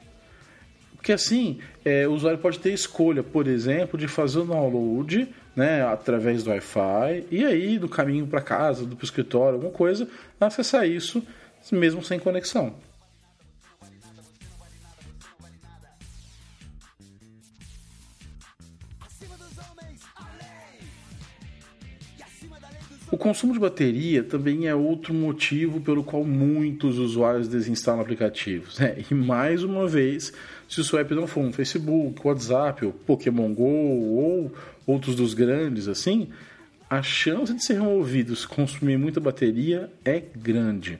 Porque 0.97 1.13
assim, 1.13 1.61
é, 1.85 2.09
o 2.09 2.15
usuário 2.15 2.41
pode 2.41 2.59
ter 2.59 2.73
escolha, 2.73 3.23
por 3.23 3.47
exemplo, 3.47 3.97
de 3.97 4.09
fazer 4.09 4.41
o 4.41 4.45
download 4.45 5.33
né, 5.55 5.85
através 5.85 6.43
do 6.43 6.51
Wi-Fi 6.51 7.25
e 7.31 7.45
aí 7.45 7.79
do 7.79 7.89
caminho 7.89 8.27
para 8.27 8.41
casa, 8.41 8.85
do 8.85 8.99
escritório, 9.01 9.55
alguma 9.55 9.73
coisa, 9.73 10.09
acessar 10.41 10.89
isso 10.89 11.23
mesmo 11.71 12.03
sem 12.03 12.19
conexão. 12.19 12.75
Consumo 23.27 23.53
de 23.53 23.59
bateria 23.59 24.23
também 24.23 24.69
é 24.69 24.75
outro 24.75 25.13
motivo 25.13 25.81
pelo 25.81 26.05
qual 26.05 26.23
muitos 26.23 26.97
usuários 26.97 27.49
desinstalam 27.49 28.01
aplicativos. 28.01 28.81
É, 28.81 29.03
e 29.11 29.15
mais 29.15 29.65
uma 29.65 29.89
vez, 29.89 30.33
se 30.69 30.81
o 30.81 30.97
app 30.97 31.13
não 31.13 31.27
for 31.27 31.41
um 31.41 31.53
Facebook, 31.53 32.21
WhatsApp, 32.25 32.85
ou 32.85 32.93
Pokémon 32.93 33.53
Go 33.53 33.65
ou 33.65 34.53
outros 34.87 35.17
dos 35.17 35.35
grandes 35.35 35.89
assim, 35.89 36.29
a 36.89 37.03
chance 37.03 37.53
de 37.53 37.65
ser 37.65 37.81
removido 37.81 38.37
se 38.37 38.47
consumir 38.47 38.97
muita 38.97 39.19
bateria 39.19 39.91
é 40.05 40.23
grande. 40.37 40.97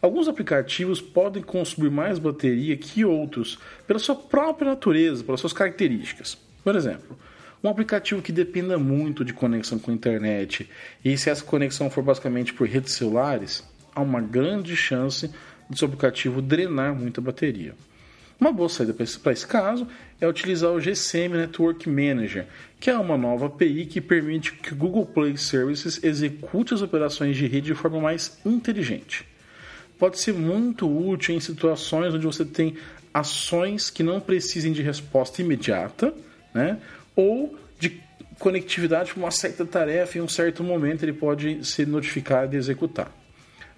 Alguns 0.00 0.28
aplicativos 0.28 1.02
podem 1.02 1.42
consumir 1.42 1.90
mais 1.90 2.18
bateria 2.18 2.74
que 2.74 3.04
outros 3.04 3.58
pela 3.86 3.98
sua 3.98 4.16
própria 4.16 4.70
natureza, 4.70 5.22
pelas 5.22 5.40
suas 5.40 5.52
características. 5.52 6.38
Por 6.62 6.74
exemplo, 6.74 7.18
um 7.64 7.70
aplicativo 7.70 8.20
que 8.20 8.30
dependa 8.30 8.78
muito 8.78 9.24
de 9.24 9.32
conexão 9.32 9.78
com 9.78 9.90
a 9.90 9.94
internet, 9.94 10.68
e 11.02 11.16
se 11.16 11.30
essa 11.30 11.42
conexão 11.42 11.88
for 11.88 12.04
basicamente 12.04 12.52
por 12.52 12.68
redes 12.68 12.92
celulares, 12.92 13.64
há 13.94 14.02
uma 14.02 14.20
grande 14.20 14.76
chance 14.76 15.30
do 15.68 15.78
seu 15.78 15.86
aplicativo 15.86 16.42
drenar 16.42 16.94
muita 16.94 17.22
bateria. 17.22 17.74
Uma 18.38 18.52
boa 18.52 18.68
saída 18.68 18.92
para 18.92 19.32
esse 19.32 19.46
caso 19.46 19.88
é 20.20 20.28
utilizar 20.28 20.72
o 20.72 20.80
GCM 20.80 21.36
Network 21.36 21.88
Manager, 21.88 22.46
que 22.78 22.90
é 22.90 22.98
uma 22.98 23.16
nova 23.16 23.46
API 23.46 23.86
que 23.86 24.00
permite 24.00 24.52
que 24.52 24.74
o 24.74 24.76
Google 24.76 25.06
Play 25.06 25.38
Services 25.38 26.02
execute 26.04 26.74
as 26.74 26.82
operações 26.82 27.36
de 27.36 27.46
rede 27.46 27.68
de 27.68 27.74
forma 27.74 27.98
mais 27.98 28.38
inteligente. 28.44 29.26
Pode 29.98 30.18
ser 30.18 30.34
muito 30.34 30.86
útil 30.86 31.34
em 31.34 31.40
situações 31.40 32.12
onde 32.12 32.26
você 32.26 32.44
tem 32.44 32.76
ações 33.14 33.88
que 33.88 34.02
não 34.02 34.20
precisem 34.20 34.72
de 34.72 34.82
resposta 34.82 35.40
imediata, 35.40 36.12
né? 36.52 36.78
Ou 37.14 37.56
de 37.78 38.00
conectividade 38.38 39.12
para 39.12 39.20
uma 39.20 39.30
certa 39.30 39.64
tarefa 39.64 40.18
em 40.18 40.20
um 40.20 40.28
certo 40.28 40.62
momento 40.62 41.04
ele 41.04 41.12
pode 41.12 41.64
ser 41.64 41.86
notificado 41.86 42.54
e 42.54 42.58
executar. 42.58 43.12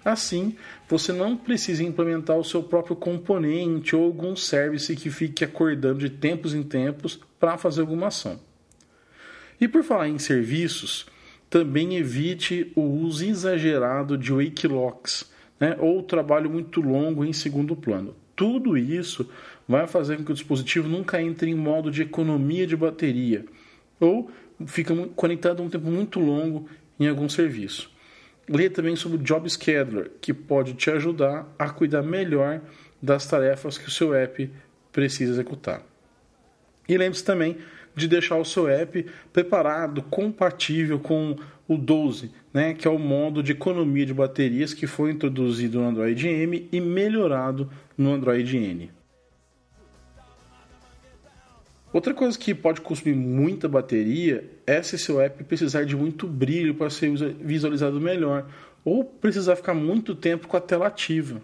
Assim, 0.03 0.55
você 0.87 1.11
não 1.11 1.35
precisa 1.35 1.83
implementar 1.83 2.37
o 2.37 2.43
seu 2.43 2.63
próprio 2.63 2.95
componente 2.95 3.95
ou 3.95 4.05
algum 4.05 4.35
service 4.35 4.95
que 4.95 5.09
fique 5.09 5.43
acordando 5.43 5.99
de 5.99 6.09
tempos 6.09 6.53
em 6.53 6.63
tempos 6.63 7.19
para 7.39 7.57
fazer 7.57 7.81
alguma 7.81 8.07
ação. 8.07 8.39
E 9.59 9.67
por 9.67 9.83
falar 9.83 10.07
em 10.07 10.19
serviços, 10.19 11.07
Também 11.49 11.95
evite 11.95 12.71
o 12.75 12.81
uso 12.81 13.25
exagerado 13.25 14.17
de 14.17 14.31
wake 14.33 14.67
locks, 14.67 15.31
né? 15.59 15.77
ou 15.79 16.03
trabalho 16.03 16.49
muito 16.49 16.81
longo 16.81 17.23
em 17.23 17.31
segundo 17.31 17.75
plano. 17.75 18.13
Tudo 18.35 18.77
isso 18.77 19.29
vai 19.67 19.87
fazer 19.87 20.17
com 20.17 20.23
que 20.23 20.31
o 20.31 20.35
dispositivo 20.35 20.87
nunca 20.87 21.21
entre 21.21 21.49
em 21.51 21.55
modo 21.55 21.91
de 21.91 22.01
economia 22.01 22.65
de 22.65 22.75
bateria 22.75 23.45
ou 23.99 24.31
fica 24.65 24.95
conectado 25.15 25.61
um 25.61 25.69
tempo 25.69 25.87
muito 25.87 26.19
longo 26.19 26.67
em 26.99 27.07
algum 27.07 27.27
serviço. 27.27 27.91
Leia 28.49 28.69
também 28.69 28.95
sobre 28.95 29.17
o 29.17 29.21
Job 29.21 29.49
Scheduler, 29.49 30.11
que 30.21 30.33
pode 30.33 30.73
te 30.73 30.89
ajudar 30.89 31.53
a 31.59 31.69
cuidar 31.69 32.01
melhor 32.01 32.61
das 33.01 33.27
tarefas 33.27 33.77
que 33.77 33.87
o 33.87 33.91
seu 33.91 34.13
app 34.15 34.49
precisa 34.91 35.33
executar. 35.33 35.83
E 36.87 36.97
lembre-se 36.97 37.25
também 37.25 37.57
de 37.93 38.07
deixar 38.07 38.37
o 38.37 38.45
seu 38.45 38.67
app 38.67 39.05
preparado, 39.33 40.01
compatível 40.03 40.99
com 40.99 41.35
o 41.67 41.77
12, 41.77 42.31
né, 42.53 42.73
que 42.73 42.87
é 42.87 42.91
o 42.91 42.97
modo 42.97 43.43
de 43.43 43.51
economia 43.51 44.05
de 44.05 44.13
baterias 44.13 44.73
que 44.73 44.87
foi 44.87 45.11
introduzido 45.11 45.81
no 45.81 45.87
Android 45.89 46.27
M 46.27 46.69
e 46.71 46.79
melhorado 46.79 47.69
no 47.97 48.13
Android 48.13 48.55
N. 48.55 48.96
Outra 51.97 52.13
coisa 52.13 52.37
que 52.37 52.53
pode 52.53 52.79
consumir 52.79 53.15
muita 53.15 53.67
bateria 53.67 54.47
é 54.67 54.83
se 54.83 54.99
seu 54.99 55.19
app 55.19 55.43
precisar 55.43 55.83
de 55.83 55.95
muito 55.95 56.27
brilho 56.27 56.75
para 56.75 56.91
ser 56.91 57.11
visualizado 57.41 57.99
melhor 57.99 58.47
ou 58.85 59.03
precisar 59.03 59.55
ficar 59.55 59.73
muito 59.73 60.13
tempo 60.13 60.47
com 60.47 60.55
a 60.55 60.61
tela 60.61 60.85
ativa. 60.85 61.41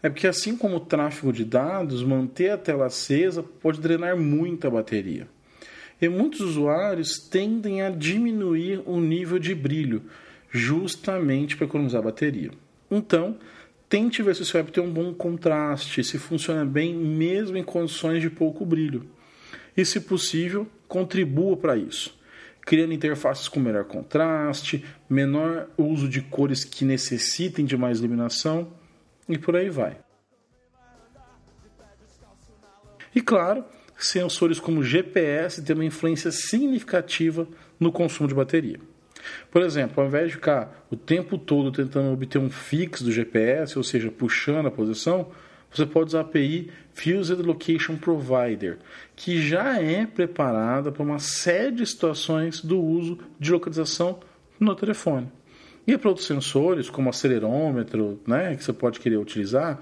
É 0.00 0.08
porque 0.08 0.28
assim 0.28 0.56
como 0.56 0.76
o 0.76 0.80
tráfego 0.80 1.32
de 1.32 1.44
dados, 1.44 2.04
manter 2.04 2.50
a 2.50 2.56
tela 2.56 2.86
acesa 2.86 3.42
pode 3.42 3.80
drenar 3.80 4.16
muita 4.16 4.70
bateria. 4.70 5.26
E 6.00 6.08
muitos 6.08 6.38
usuários 6.38 7.18
tendem 7.28 7.82
a 7.82 7.90
diminuir 7.90 8.80
o 8.86 9.00
nível 9.00 9.40
de 9.40 9.56
brilho, 9.56 10.04
justamente 10.52 11.56
para 11.56 11.66
economizar 11.66 12.00
bateria. 12.00 12.52
Então, 12.88 13.36
tente 13.88 14.22
ver 14.22 14.36
se 14.36 14.42
o 14.42 14.44
seu 14.44 14.60
app 14.60 14.70
tem 14.70 14.84
um 14.84 14.92
bom 14.92 15.12
contraste, 15.12 16.04
se 16.04 16.16
funciona 16.16 16.64
bem 16.64 16.94
mesmo 16.94 17.56
em 17.56 17.64
condições 17.64 18.22
de 18.22 18.30
pouco 18.30 18.64
brilho 18.64 19.04
e, 19.80 19.86
se 19.86 20.00
possível, 20.00 20.66
contribua 20.86 21.56
para 21.56 21.76
isso, 21.76 22.18
criando 22.60 22.92
interfaces 22.92 23.48
com 23.48 23.58
melhor 23.58 23.84
contraste, 23.84 24.84
menor 25.08 25.68
uso 25.78 26.08
de 26.08 26.20
cores 26.20 26.64
que 26.64 26.84
necessitem 26.84 27.64
de 27.64 27.76
mais 27.76 27.98
iluminação 27.98 28.72
e 29.28 29.38
por 29.38 29.56
aí 29.56 29.70
vai. 29.70 29.96
E 33.14 33.20
claro, 33.20 33.64
sensores 33.98 34.60
como 34.60 34.82
GPS 34.82 35.62
têm 35.62 35.74
uma 35.74 35.84
influência 35.84 36.30
significativa 36.30 37.48
no 37.78 37.90
consumo 37.90 38.28
de 38.28 38.34
bateria. 38.34 38.78
Por 39.50 39.62
exemplo, 39.62 40.00
ao 40.02 40.08
invés 40.08 40.28
de 40.28 40.34
ficar 40.34 40.86
o 40.90 40.96
tempo 40.96 41.36
todo 41.36 41.72
tentando 41.72 42.12
obter 42.12 42.38
um 42.38 42.50
fix 42.50 43.02
do 43.02 43.12
GPS, 43.12 43.76
ou 43.76 43.84
seja, 43.84 44.10
puxando 44.10 44.66
a 44.66 44.70
posição, 44.70 45.30
você 45.72 45.86
pode 45.86 46.08
usar 46.08 46.18
a 46.18 46.22
API 46.22 46.70
Fused 46.92 47.40
Location 47.42 47.96
Provider, 47.96 48.78
que 49.14 49.40
já 49.40 49.80
é 49.80 50.04
preparada 50.04 50.90
para 50.90 51.02
uma 51.02 51.18
série 51.18 51.72
de 51.72 51.86
situações 51.86 52.60
do 52.60 52.80
uso 52.80 53.18
de 53.38 53.52
localização 53.52 54.18
no 54.58 54.74
telefone. 54.74 55.28
E 55.86 55.96
para 55.96 56.08
outros 56.08 56.26
sensores, 56.26 56.90
como 56.90 57.08
acelerômetro, 57.08 58.20
né, 58.26 58.54
que 58.56 58.64
você 58.64 58.72
pode 58.72 59.00
querer 59.00 59.16
utilizar, 59.16 59.80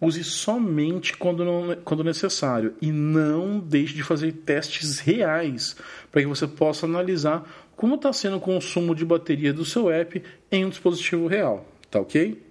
use 0.00 0.22
somente 0.24 1.16
quando, 1.16 1.44
não, 1.44 1.76
quando 1.84 2.04
necessário 2.04 2.74
e 2.82 2.90
não 2.90 3.58
deixe 3.58 3.94
de 3.94 4.02
fazer 4.02 4.32
testes 4.32 4.98
reais 4.98 5.76
para 6.10 6.20
que 6.20 6.26
você 6.26 6.46
possa 6.46 6.86
analisar 6.86 7.48
como 7.74 7.94
está 7.94 8.12
sendo 8.12 8.36
o 8.36 8.40
consumo 8.40 8.94
de 8.94 9.04
bateria 9.04 9.52
do 9.52 9.64
seu 9.64 9.90
app 9.90 10.22
em 10.50 10.64
um 10.64 10.68
dispositivo 10.68 11.26
real. 11.26 11.66
Tá 11.90 12.00
ok? 12.00 12.45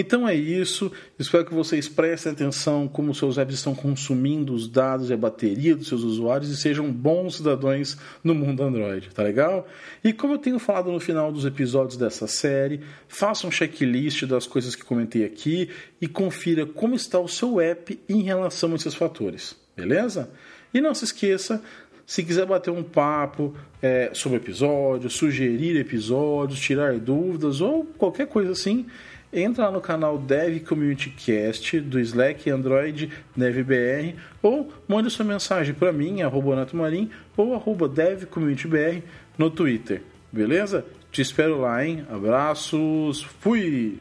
Então 0.00 0.28
é 0.28 0.34
isso. 0.34 0.92
Espero 1.18 1.44
que 1.44 1.52
vocês 1.52 1.88
prestem 1.88 2.30
atenção 2.30 2.86
como 2.86 3.12
seus 3.12 3.36
apps 3.36 3.56
estão 3.56 3.74
consumindo 3.74 4.54
os 4.54 4.68
dados 4.68 5.10
e 5.10 5.12
a 5.12 5.16
bateria 5.16 5.74
dos 5.74 5.88
seus 5.88 6.04
usuários 6.04 6.50
e 6.50 6.56
sejam 6.56 6.88
bons 6.92 7.38
cidadãos 7.38 7.98
no 8.22 8.32
mundo 8.32 8.62
Android, 8.62 9.10
tá 9.12 9.24
legal? 9.24 9.66
E 10.04 10.12
como 10.12 10.34
eu 10.34 10.38
tenho 10.38 10.60
falado 10.60 10.92
no 10.92 11.00
final 11.00 11.32
dos 11.32 11.44
episódios 11.44 11.96
dessa 11.96 12.28
série, 12.28 12.80
faça 13.08 13.44
um 13.44 13.50
checklist 13.50 14.24
das 14.24 14.46
coisas 14.46 14.76
que 14.76 14.84
comentei 14.84 15.24
aqui 15.24 15.68
e 16.00 16.06
confira 16.06 16.64
como 16.64 16.94
está 16.94 17.18
o 17.18 17.26
seu 17.26 17.60
app 17.60 17.98
em 18.08 18.22
relação 18.22 18.70
a 18.70 18.76
esses 18.76 18.94
fatores, 18.94 19.56
beleza? 19.76 20.30
E 20.72 20.80
não 20.80 20.94
se 20.94 21.06
esqueça 21.06 21.60
se 22.06 22.22
quiser 22.22 22.46
bater 22.46 22.70
um 22.70 22.84
papo 22.84 23.52
é, 23.82 24.10
sobre 24.14 24.38
episódios, 24.38 25.14
sugerir 25.14 25.76
episódios, 25.76 26.60
tirar 26.60 26.98
dúvidas 26.98 27.60
ou 27.60 27.84
qualquer 27.84 28.28
coisa 28.28 28.52
assim, 28.52 28.86
entra 29.32 29.66
lá 29.66 29.70
no 29.70 29.80
canal 29.80 30.18
Dev 30.18 30.60
Community 30.60 31.10
Cast 31.10 31.80
do 31.80 32.00
Slack 32.00 32.50
Android 32.50 33.10
DevBR 33.36 34.14
ou 34.42 34.72
mande 34.86 35.10
sua 35.10 35.24
mensagem 35.24 35.74
para 35.74 35.92
mim, 35.92 36.22
arroba 36.22 36.56
Nato 36.56 36.76
Marim, 36.76 37.10
ou 37.36 37.54
arroba 37.54 37.88
DevCommunityBR 37.88 39.02
no 39.36 39.50
Twitter. 39.50 40.02
Beleza? 40.32 40.84
Te 41.10 41.22
espero 41.22 41.60
lá, 41.60 41.84
hein? 41.84 42.06
Abraços, 42.10 43.22
fui! 43.22 43.98